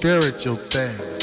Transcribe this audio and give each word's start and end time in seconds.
spiritual 0.00 0.56
thing. 0.56 1.19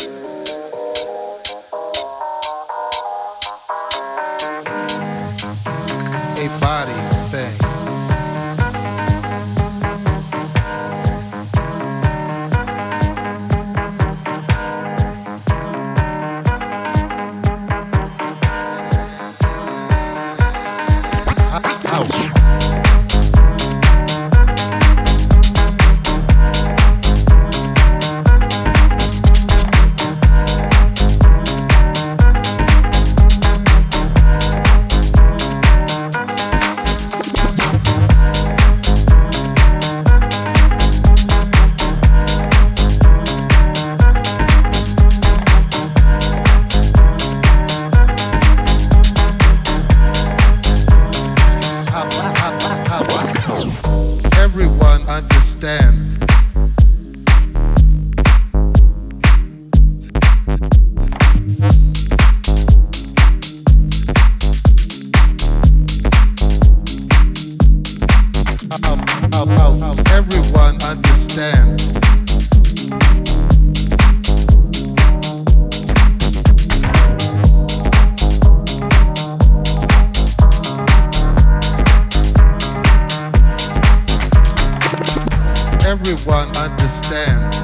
everyone 85.88 86.50
understands. 86.58 87.56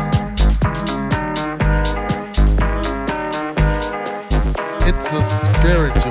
It's 4.87 5.11
a 5.11 5.21
spiritual. 5.21 6.02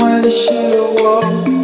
when 0.00 0.24
I 0.24 0.28
should 0.28 0.74
have 0.74 0.94
walked. 1.00 1.57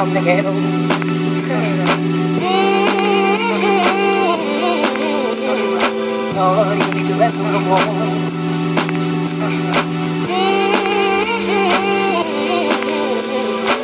From 0.00 0.14
the 0.14 0.20
ghetto. 0.22 0.50
Lord, 6.36 6.78
you 6.78 6.94
need 6.94 7.06
to 7.06 7.14
wrestle 7.20 7.44
no 7.44 7.60
more. 7.60 7.78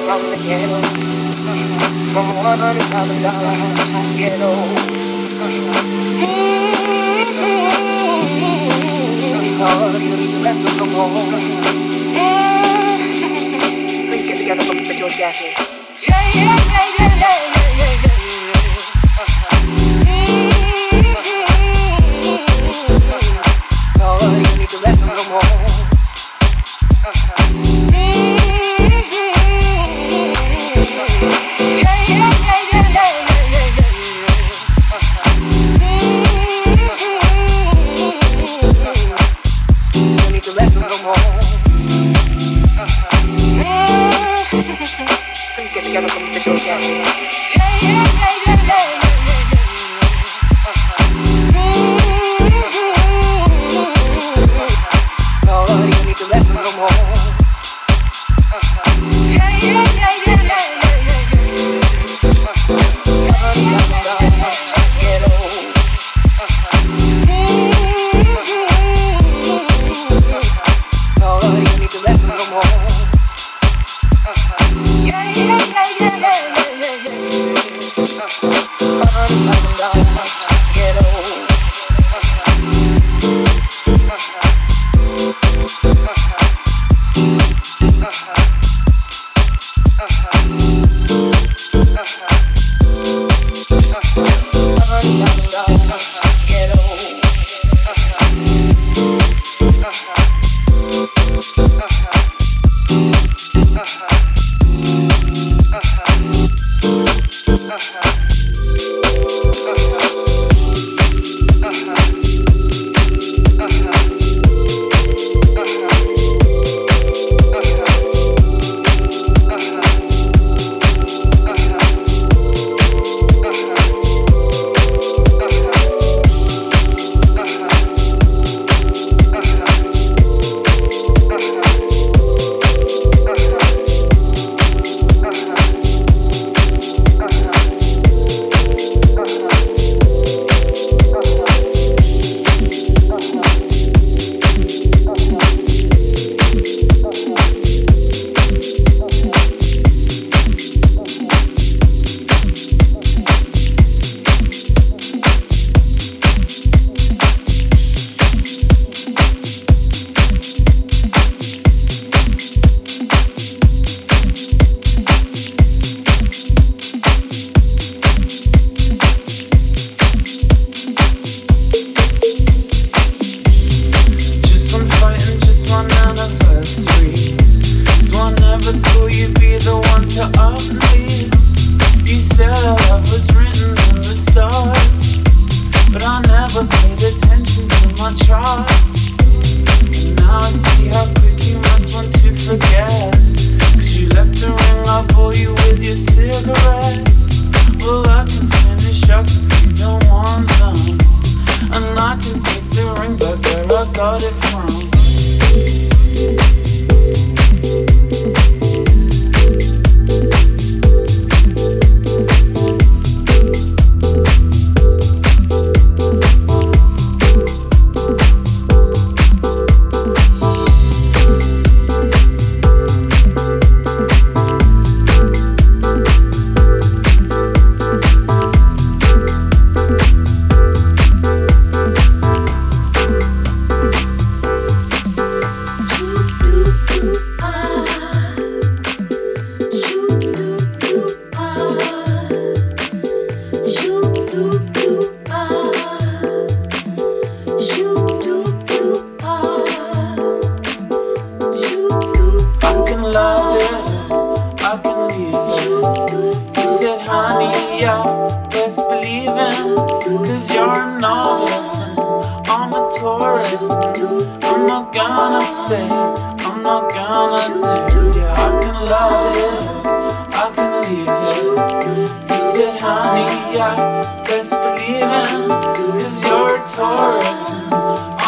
From 0.07 0.23
the 0.31 0.37
ghetto, 0.47 0.81
from 2.15 2.27
one 2.35 2.59
hundred 2.59 2.85
thousand 2.85 3.23
dollars 3.23 3.79
to 3.91 4.17
ghetto. 4.17 4.96
You 10.59 10.65
need 10.65 10.71
to 10.71 10.77
wrestle 10.77 10.87
no 10.87 10.93
more 10.93 11.37
together 14.37 14.63
for 14.63 14.75
Mr. 14.75 14.97
George 14.97 15.17
Gaffney. 15.17 15.76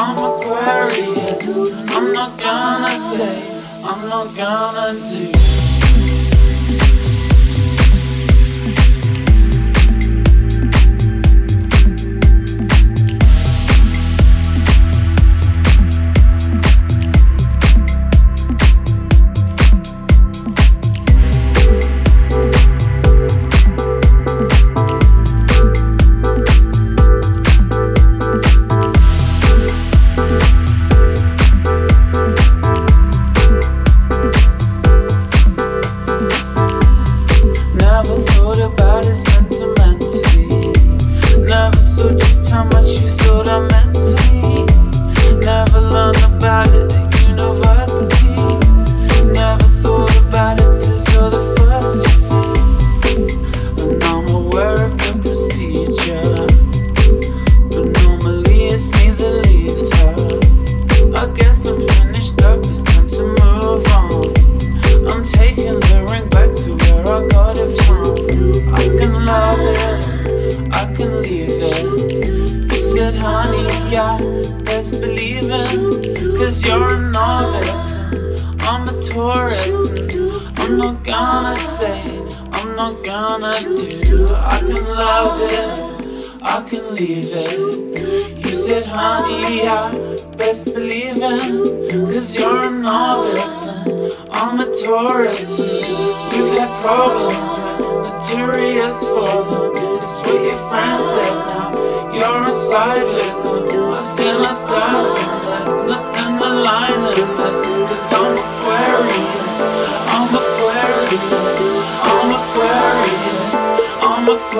I'm 0.00 0.16
Aquarius, 0.16 1.72
I'm 1.90 2.12
not 2.12 2.38
gonna 2.38 2.96
say, 2.96 3.42
I'm 3.84 4.08
not 4.08 4.36
gonna 4.36 4.92
do. 4.94 5.38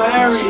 Aquarius. 0.09 0.48